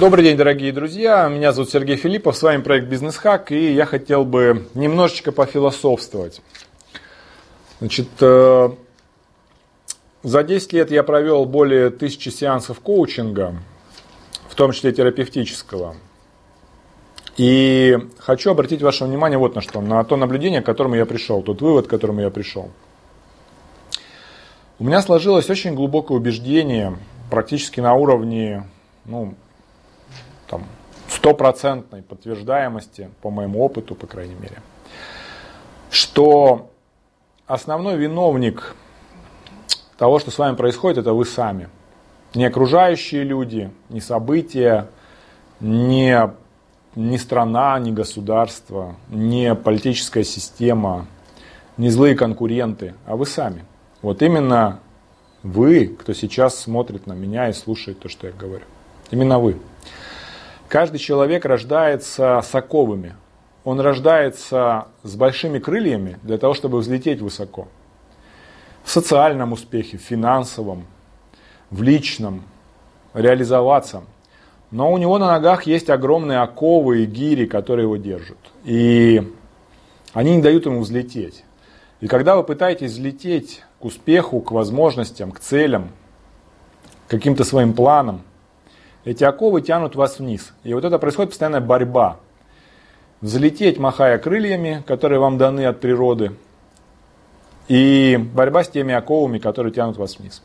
Добрый 0.00 0.24
день, 0.24 0.38
дорогие 0.38 0.72
друзья. 0.72 1.28
Меня 1.28 1.52
зовут 1.52 1.70
Сергей 1.70 1.96
Филиппов, 1.96 2.34
с 2.34 2.42
вами 2.42 2.62
проект 2.62 2.86
Бизнес 2.88 3.18
Хак, 3.18 3.52
и 3.52 3.74
я 3.74 3.84
хотел 3.84 4.24
бы 4.24 4.66
немножечко 4.72 5.30
пофилософствовать. 5.30 6.40
Значит, 7.80 8.08
э, 8.22 8.70
за 10.22 10.42
10 10.42 10.72
лет 10.72 10.90
я 10.90 11.02
провел 11.02 11.44
более 11.44 11.90
тысячи 11.90 12.30
сеансов 12.30 12.80
коучинга, 12.80 13.56
в 14.48 14.54
том 14.54 14.72
числе 14.72 14.90
терапевтического. 14.92 15.96
И 17.36 17.98
хочу 18.20 18.52
обратить 18.52 18.80
ваше 18.80 19.04
внимание 19.04 19.36
вот 19.36 19.54
на 19.54 19.60
что, 19.60 19.82
на 19.82 20.02
то 20.04 20.16
наблюдение, 20.16 20.62
к 20.62 20.66
которому 20.66 20.94
я 20.94 21.04
пришел, 21.04 21.42
тот 21.42 21.60
вывод, 21.60 21.88
к 21.88 21.90
которому 21.90 22.22
я 22.22 22.30
пришел. 22.30 22.70
У 24.78 24.84
меня 24.84 25.02
сложилось 25.02 25.50
очень 25.50 25.74
глубокое 25.74 26.16
убеждение, 26.16 26.96
практически 27.30 27.80
на 27.80 27.92
уровне 27.92 28.66
ну, 29.04 29.34
там, 30.50 30.64
стопроцентной 31.08 32.02
подтверждаемости, 32.02 33.10
по 33.22 33.30
моему 33.30 33.62
опыту, 33.62 33.94
по 33.94 34.06
крайней 34.06 34.34
мере, 34.34 34.58
что 35.90 36.70
основной 37.46 37.96
виновник 37.96 38.74
того, 39.96 40.18
что 40.18 40.30
с 40.30 40.38
вами 40.38 40.56
происходит, 40.56 40.98
это 40.98 41.12
вы 41.12 41.24
сами. 41.24 41.68
Не 42.34 42.44
окружающие 42.44 43.22
люди, 43.22 43.70
не 43.88 44.00
события, 44.00 44.88
не, 45.58 46.30
не 46.94 47.18
страна, 47.18 47.78
не 47.78 47.92
государство, 47.92 48.96
не 49.08 49.54
политическая 49.54 50.24
система, 50.24 51.06
не 51.76 51.90
злые 51.90 52.14
конкуренты, 52.14 52.94
а 53.06 53.16
вы 53.16 53.26
сами. 53.26 53.64
Вот 54.00 54.22
именно 54.22 54.80
вы, 55.42 55.86
кто 55.86 56.12
сейчас 56.12 56.58
смотрит 56.58 57.06
на 57.06 57.12
меня 57.12 57.48
и 57.48 57.52
слушает 57.52 58.00
то, 58.00 58.08
что 58.08 58.26
я 58.26 58.32
говорю. 58.32 58.64
Именно 59.10 59.38
вы. 59.38 59.58
Каждый 60.70 60.98
человек 60.98 61.46
рождается 61.46 62.40
с. 62.44 63.16
Он 63.64 63.80
рождается 63.80 64.86
с 65.02 65.16
большими 65.16 65.58
крыльями 65.58 66.16
для 66.22 66.38
того, 66.38 66.54
чтобы 66.54 66.78
взлететь 66.78 67.20
высоко. 67.20 67.66
В 68.84 68.90
социальном 68.90 69.52
успехе, 69.52 69.98
в 69.98 70.02
финансовом, 70.02 70.86
в 71.72 71.82
личном, 71.82 72.44
реализоваться. 73.14 74.04
Но 74.70 74.92
у 74.92 74.98
него 74.98 75.18
на 75.18 75.26
ногах 75.26 75.64
есть 75.64 75.90
огромные 75.90 76.38
оковы 76.38 77.02
и 77.02 77.06
гири, 77.06 77.46
которые 77.46 77.86
его 77.86 77.96
держат. 77.96 78.38
И 78.62 79.28
они 80.12 80.36
не 80.36 80.42
дают 80.42 80.66
ему 80.66 80.82
взлететь. 80.82 81.42
И 82.00 82.06
когда 82.06 82.36
вы 82.36 82.44
пытаетесь 82.44 82.92
взлететь 82.92 83.64
к 83.80 83.86
успеху, 83.86 84.40
к 84.40 84.52
возможностям, 84.52 85.32
к 85.32 85.40
целям, 85.40 85.88
к 87.08 87.10
каким-то 87.10 87.42
своим 87.42 87.72
планам, 87.72 88.22
эти 89.04 89.24
оковы 89.24 89.62
тянут 89.62 89.94
вас 89.94 90.18
вниз. 90.18 90.52
И 90.62 90.74
вот 90.74 90.84
это 90.84 90.98
происходит 90.98 91.30
постоянная 91.30 91.60
борьба. 91.60 92.18
Взлететь, 93.20 93.78
махая 93.78 94.18
крыльями, 94.18 94.82
которые 94.86 95.20
вам 95.20 95.36
даны 95.36 95.66
от 95.66 95.80
природы, 95.80 96.32
и 97.68 98.18
борьба 98.34 98.64
с 98.64 98.68
теми 98.68 98.94
оковами, 98.94 99.38
которые 99.38 99.72
тянут 99.72 99.96
вас 99.96 100.18
вниз. 100.18 100.42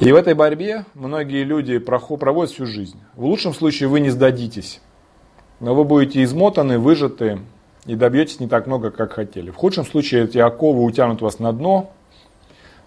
И 0.00 0.12
в 0.12 0.16
этой 0.16 0.34
борьбе 0.34 0.84
многие 0.94 1.44
люди 1.44 1.78
проводят 1.78 2.50
всю 2.50 2.66
жизнь. 2.66 3.00
В 3.16 3.24
лучшем 3.24 3.54
случае 3.54 3.88
вы 3.88 4.00
не 4.00 4.10
сдадитесь, 4.10 4.80
но 5.60 5.74
вы 5.74 5.84
будете 5.84 6.22
измотаны, 6.22 6.78
выжаты 6.78 7.40
и 7.86 7.94
добьетесь 7.94 8.38
не 8.38 8.48
так 8.48 8.66
много, 8.66 8.90
как 8.90 9.12
хотели. 9.12 9.50
В 9.50 9.56
худшем 9.56 9.86
случае 9.86 10.24
эти 10.24 10.38
оковы 10.38 10.84
утянут 10.84 11.20
вас 11.20 11.38
на 11.38 11.52
дно, 11.52 11.90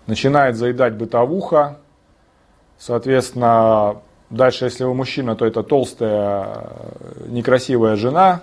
начинает 0.07 0.55
заедать 0.55 0.93
бытовуха, 0.93 1.79
Соответственно, 2.81 4.01
дальше, 4.31 4.65
если 4.65 4.85
вы 4.85 4.95
мужчина, 4.95 5.35
то 5.35 5.45
это 5.45 5.61
толстая, 5.61 6.65
некрасивая 7.27 7.95
жена. 7.95 8.41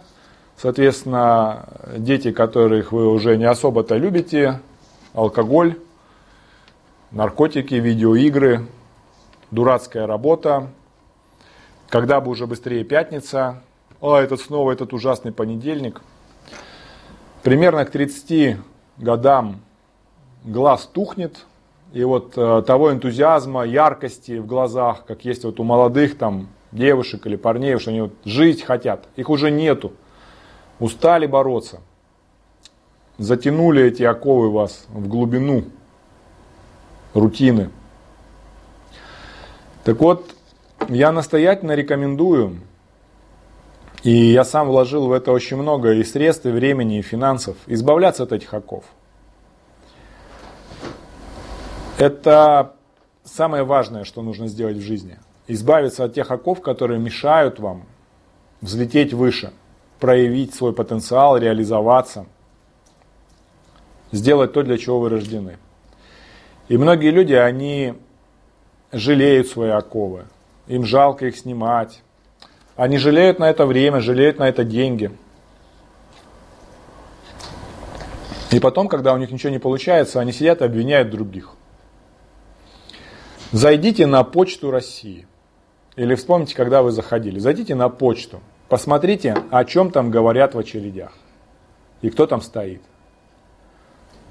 Соответственно, 0.56 1.68
дети, 1.96 2.30
которых 2.30 2.92
вы 2.92 3.08
уже 3.08 3.36
не 3.36 3.46
особо-то 3.46 3.96
любите, 3.96 4.60
алкоголь, 5.12 5.76
наркотики, 7.10 7.74
видеоигры, 7.74 8.68
дурацкая 9.50 10.06
работа. 10.06 10.68
Когда 11.88 12.20
бы 12.20 12.30
уже 12.30 12.46
быстрее 12.46 12.84
пятница, 12.84 13.60
а 14.00 14.20
этот 14.20 14.40
снова 14.40 14.70
этот 14.70 14.92
ужасный 14.92 15.32
понедельник. 15.32 16.00
Примерно 17.42 17.84
к 17.84 17.90
30 17.90 18.56
годам 18.98 19.62
глаз 20.44 20.86
тухнет, 20.86 21.44
и 21.92 22.04
вот 22.04 22.34
э, 22.36 22.62
того 22.66 22.92
энтузиазма, 22.92 23.64
яркости 23.64 24.38
в 24.38 24.46
глазах, 24.46 25.04
как 25.06 25.24
есть 25.24 25.44
вот 25.44 25.58
у 25.58 25.64
молодых 25.64 26.18
там 26.18 26.48
девушек 26.70 27.26
или 27.26 27.36
парней, 27.36 27.78
что 27.78 27.90
они 27.90 28.02
вот 28.02 28.12
жить 28.24 28.62
хотят, 28.62 29.08
их 29.16 29.30
уже 29.30 29.50
нету. 29.50 29.92
Устали 30.80 31.26
бороться. 31.26 31.80
Затянули 33.16 33.84
эти 33.84 34.02
оковы 34.02 34.50
вас 34.50 34.86
в 34.90 35.08
глубину 35.08 35.64
рутины. 37.14 37.70
Так 39.82 39.98
вот, 40.00 40.30
я 40.88 41.10
настоятельно 41.10 41.72
рекомендую, 41.72 42.58
и 44.02 44.10
я 44.10 44.44
сам 44.44 44.68
вложил 44.68 45.06
в 45.06 45.12
это 45.12 45.32
очень 45.32 45.56
много 45.56 45.92
и 45.92 46.04
средств, 46.04 46.46
и 46.46 46.50
времени, 46.50 46.98
и 46.98 47.02
финансов, 47.02 47.56
избавляться 47.66 48.22
от 48.22 48.32
этих 48.32 48.52
оков. 48.54 48.84
Это 51.98 52.74
самое 53.24 53.64
важное, 53.64 54.04
что 54.04 54.22
нужно 54.22 54.46
сделать 54.46 54.76
в 54.76 54.82
жизни. 54.82 55.18
Избавиться 55.48 56.04
от 56.04 56.14
тех 56.14 56.30
оков, 56.30 56.60
которые 56.62 57.00
мешают 57.00 57.58
вам 57.58 57.86
взлететь 58.60 59.12
выше, 59.12 59.52
проявить 59.98 60.54
свой 60.54 60.72
потенциал, 60.72 61.36
реализоваться, 61.38 62.26
сделать 64.12 64.52
то, 64.52 64.62
для 64.62 64.78
чего 64.78 65.00
вы 65.00 65.08
рождены. 65.08 65.58
И 66.68 66.76
многие 66.76 67.10
люди, 67.10 67.32
они 67.34 67.94
жалеют 68.92 69.48
свои 69.48 69.70
оковы, 69.70 70.26
им 70.68 70.84
жалко 70.84 71.26
их 71.26 71.36
снимать. 71.36 72.02
Они 72.76 72.96
жалеют 72.96 73.40
на 73.40 73.50
это 73.50 73.66
время, 73.66 74.00
жалеют 74.00 74.38
на 74.38 74.48
это 74.48 74.62
деньги. 74.62 75.10
И 78.52 78.60
потом, 78.60 78.86
когда 78.86 79.12
у 79.14 79.16
них 79.16 79.32
ничего 79.32 79.50
не 79.50 79.58
получается, 79.58 80.20
они 80.20 80.30
сидят 80.30 80.62
и 80.62 80.64
обвиняют 80.64 81.10
других. 81.10 81.57
Зайдите 83.52 84.04
на 84.06 84.24
почту 84.24 84.70
России. 84.70 85.26
Или 85.96 86.14
вспомните, 86.14 86.54
когда 86.54 86.82
вы 86.82 86.90
заходили. 86.90 87.38
Зайдите 87.38 87.74
на 87.74 87.88
почту. 87.88 88.40
Посмотрите, 88.68 89.34
о 89.50 89.64
чем 89.64 89.90
там 89.90 90.10
говорят 90.10 90.54
в 90.54 90.58
очередях. 90.58 91.12
И 92.02 92.10
кто 92.10 92.26
там 92.26 92.42
стоит. 92.42 92.82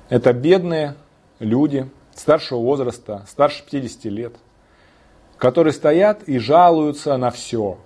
Это 0.09 0.33
бедные 0.33 0.95
люди 1.39 1.89
старшего 2.13 2.59
возраста, 2.59 3.25
старше 3.27 3.63
50 3.69 4.05
лет, 4.05 4.35
которые 5.37 5.73
стоят 5.73 6.23
и 6.23 6.37
жалуются 6.37 7.17
на 7.17 7.31
все. 7.31 7.79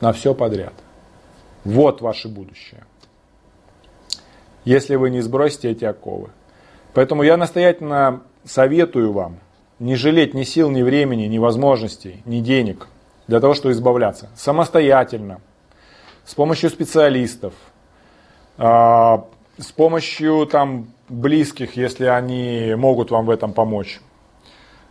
На 0.00 0.12
все 0.12 0.34
подряд. 0.34 0.74
Вот 1.64 2.02
ваше 2.02 2.28
будущее. 2.28 2.84
Если 4.66 4.96
вы 4.96 5.08
не 5.08 5.22
сбросите 5.22 5.70
эти 5.70 5.86
оковы. 5.86 6.28
Поэтому 6.92 7.22
я 7.22 7.38
настоятельно 7.38 8.22
советую 8.44 9.12
вам 9.12 9.40
не 9.78 9.94
жалеть 9.96 10.34
ни 10.34 10.44
сил, 10.44 10.70
ни 10.70 10.82
времени, 10.82 11.24
ни 11.24 11.38
возможностей, 11.38 12.22
ни 12.24 12.40
денег 12.40 12.88
для 13.26 13.40
того, 13.40 13.54
чтобы 13.54 13.72
избавляться. 13.72 14.30
Самостоятельно, 14.34 15.40
с 16.24 16.34
помощью 16.34 16.70
специалистов, 16.70 17.54
а, 18.56 19.26
с 19.58 19.72
помощью 19.72 20.46
там, 20.46 20.88
близких, 21.08 21.76
если 21.76 22.06
они 22.06 22.74
могут 22.76 23.10
вам 23.10 23.26
в 23.26 23.30
этом 23.30 23.52
помочь. 23.52 24.00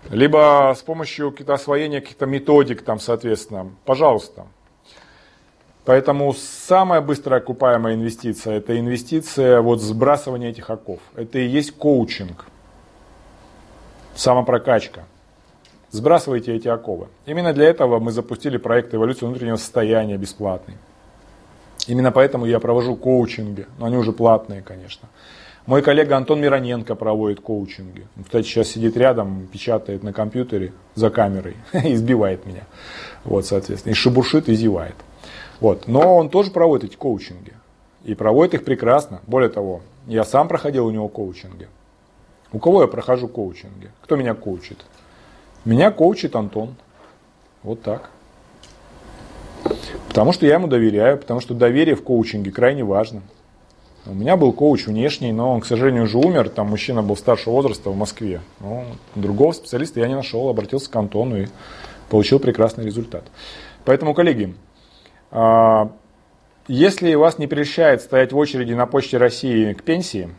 Либо 0.10 0.74
с 0.78 0.84
помощью 0.84 1.34
освоения 1.48 2.00
каких-то 2.00 2.28
методик, 2.28 2.84
там, 2.84 3.00
соответственно. 3.00 3.72
Пожалуйста. 3.86 4.46
Поэтому 5.84 6.34
самая 6.34 7.02
быстрая 7.02 7.40
окупаемая 7.40 7.96
инвестиция– 7.96 8.58
это 8.58 8.78
инвестиция, 8.80 9.62
вот 9.62 9.82
сбрасывание 9.82 10.52
этих 10.52 10.70
оков. 10.70 11.00
Это 11.16 11.40
и 11.40 11.48
есть 11.48 11.72
коучинг– 11.72 12.46
самопрокачка. 14.16 15.04
Сбрасывайте 15.92 16.56
эти 16.56 16.68
оковы. 16.68 17.08
Именно 17.26 17.54
для 17.54 17.66
этого 17.66 18.00
мы 18.00 18.12
запустили 18.12 18.58
проект 18.58 18.94
«Эволюция 18.94 19.28
внутреннего 19.28 19.56
состояния» 19.56 20.18
бесплатный. 20.18 20.76
Именно 21.88 22.12
поэтому 22.12 22.46
я 22.46 22.60
провожу 22.60 22.96
коучинги, 22.96 23.68
но 23.78 23.86
они 23.86 23.98
уже 23.98 24.12
платные, 24.12 24.62
конечно. 24.62 25.08
Мой 25.66 25.82
коллега 25.82 26.18
Антон 26.18 26.42
Мироненко 26.42 26.96
проводит 26.96 27.40
коучинги. 27.40 28.08
Он, 28.18 28.24
кстати, 28.24 28.46
сейчас 28.46 28.68
сидит 28.68 28.98
рядом, 28.98 29.48
печатает 29.48 30.04
на 30.04 30.14
компьютере 30.14 30.74
за 30.94 31.10
камерой 31.10 31.56
и 31.74 31.94
избивает 31.94 32.46
меня. 32.46 32.64
Вот, 33.24 33.46
соответственно, 33.46 33.92
и 33.92 33.96
шебуршит, 33.96 34.48
и 34.48 34.54
зевает. 34.54 34.96
Вот. 35.60 35.88
Но 35.88 36.18
он 36.18 36.30
тоже 36.30 36.52
проводит 36.52 36.92
эти 36.92 36.96
коучинги. 36.96 37.54
И 38.04 38.14
проводит 38.14 38.54
их 38.54 38.66
прекрасно. 38.66 39.22
Более 39.26 39.50
того, 39.50 39.82
я 40.06 40.24
сам 40.24 40.48
проходил 40.48 40.86
у 40.86 40.92
него 40.92 41.08
коучинги. 41.08 41.68
У 42.52 42.60
кого 42.60 42.82
я 42.82 42.88
прохожу 42.88 43.28
коучинги? 43.28 43.92
Кто 44.02 44.16
меня 44.16 44.34
коучит? 44.34 44.86
Меня 45.66 45.92
коучит 45.92 46.36
Антон. 46.36 46.76
Вот 47.64 47.82
так. 47.82 48.10
Потому 50.08 50.32
что 50.32 50.46
я 50.46 50.54
ему 50.54 50.68
доверяю, 50.68 51.18
потому 51.18 51.40
что 51.42 51.54
доверие 51.54 51.96
в 51.96 52.04
коучинге 52.04 52.52
крайне 52.52 52.84
важно. 52.84 53.22
У 54.06 54.14
меня 54.14 54.38
был 54.38 54.54
коуч 54.54 54.86
внешний, 54.86 55.32
но 55.32 55.52
он, 55.52 55.62
к 55.62 55.66
сожалению, 55.66 56.04
уже 56.04 56.20
умер. 56.20 56.50
Там 56.50 56.70
мужчина 56.70 57.02
был 57.02 57.18
старшего 57.18 57.54
возраста 57.54 57.90
в 57.90 57.98
Москве. 57.98 58.42
Но 58.60 58.86
другого 59.16 59.52
специалиста 59.52 60.00
я 60.00 60.08
не 60.08 60.16
нашел, 60.16 60.48
обратился 60.48 60.92
к 60.92 60.96
Антону 60.96 61.38
и 61.38 61.48
получил 62.10 62.40
прекрасный 62.40 62.86
результат. 62.86 63.24
Поэтому, 63.84 64.14
коллеги, 64.14 64.56
а, 65.32 65.92
если 66.68 67.16
вас 67.16 67.40
не 67.40 67.48
прельщает 67.48 68.02
стоять 68.02 68.32
в 68.32 68.38
очереди 68.38 68.74
на 68.74 68.86
почте 68.86 69.18
России 69.18 69.74
к 69.74 69.84
пенсии 69.84 70.30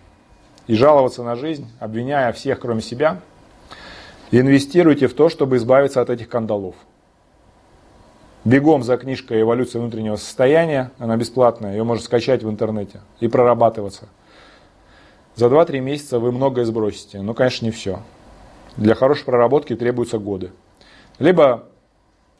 и 0.67 0.75
жаловаться 0.75 1.23
на 1.23 1.37
жизнь, 1.37 1.71
обвиняя 1.79 2.33
всех, 2.33 2.61
кроме 2.61 2.81
себя, 2.81 3.21
инвестируйте 4.31 5.07
в 5.07 5.15
то, 5.15 5.29
чтобы 5.29 5.57
избавиться 5.57 6.01
от 6.01 6.11
этих 6.11 6.29
кандалов. 6.29 6.75
Бегом 8.45 8.83
за 8.83 8.97
книжкой 8.97 9.41
«Эволюция 9.43 9.81
внутреннего 9.81 10.17
состояния», 10.17 10.93
она 10.99 11.17
бесплатная, 11.17 11.73
ее 11.73 11.85
можно 11.85 12.05
скачать 12.05 12.43
в 12.45 12.51
интернете 12.51 13.01
и 13.19 13.27
прорабатываться. 13.27 14.09
За 15.35 15.47
2-3 15.47 15.81
месяца 15.81 16.19
вы 16.19 16.33
многое 16.33 16.65
сбросите, 16.65 17.21
но, 17.21 17.35
конечно, 17.35 17.65
не 17.65 17.71
все. 17.71 18.01
Для 18.77 18.95
хорошей 18.95 19.25
проработки 19.25 19.75
требуются 19.75 20.19
годы. 20.19 20.53
Либо 21.19 21.65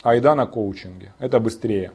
айда 0.03 0.35
на 0.35 0.47
коучинге, 0.47 1.13
это 1.19 1.41
быстрее. 1.41 1.93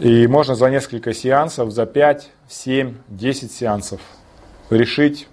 И 0.00 0.26
можно 0.26 0.54
за 0.54 0.70
несколько 0.70 1.12
сеансов, 1.12 1.72
за 1.72 1.84
5, 1.84 2.30
7, 2.48 2.96
10 3.08 3.52
сеансов 3.52 4.00
решить 4.70 5.28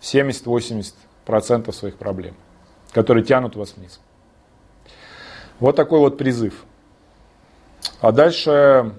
70-80% 0.00 1.72
своих 1.72 1.96
проблем, 1.98 2.34
которые 2.92 3.22
тянут 3.22 3.54
вас 3.54 3.76
вниз. 3.76 4.00
Вот 5.60 5.76
такой 5.76 5.98
вот 5.98 6.16
призыв. 6.16 6.64
А 8.00 8.12
дальше 8.12 8.94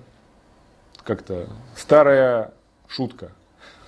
как-то 1.03 1.47
старая 1.75 2.53
шутка. 2.87 3.31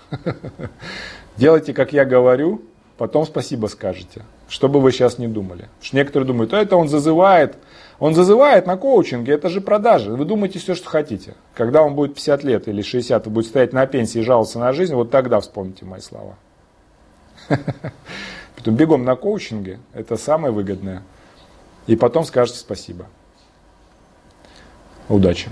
Делайте, 1.37 1.75
как 1.75 1.93
я 1.93 2.03
говорю, 2.03 2.63
потом 2.97 3.27
спасибо 3.27 3.67
скажете. 3.67 4.23
Что 4.49 4.67
бы 4.67 4.81
вы 4.81 4.91
сейчас 4.91 5.19
не 5.19 5.27
думали. 5.27 5.61
Потому 5.61 5.83
что 5.83 5.95
некоторые 5.95 6.27
думают, 6.27 6.53
а 6.53 6.57
это 6.57 6.75
он 6.75 6.89
зазывает, 6.89 7.55
он 7.99 8.15
зазывает 8.15 8.65
на 8.65 8.77
коучинге, 8.77 9.33
это 9.33 9.47
же 9.47 9.61
продажи. 9.61 10.11
Вы 10.11 10.25
думаете 10.25 10.57
все, 10.57 10.73
что 10.73 10.89
хотите. 10.89 11.35
Когда 11.53 11.83
вам 11.83 11.93
будет 11.95 12.15
50 12.15 12.43
лет 12.43 12.67
или 12.67 12.81
60, 12.81 13.25
вы 13.27 13.31
будете 13.31 13.51
стоять 13.51 13.73
на 13.73 13.85
пенсии 13.85 14.19
и 14.19 14.23
жаловаться 14.23 14.57
на 14.57 14.73
жизнь, 14.73 14.95
вот 14.95 15.11
тогда 15.11 15.39
вспомните 15.39 15.85
мои 15.85 16.01
слова. 16.01 16.35
Потом 18.55 18.75
бегом 18.75 19.05
на 19.05 19.15
коучинге, 19.15 19.79
это 19.93 20.17
самое 20.17 20.51
выгодное. 20.51 21.03
И 21.87 21.95
потом 21.95 22.23
скажете 22.23 22.59
спасибо. 22.59 23.05
Удачи. 25.07 25.49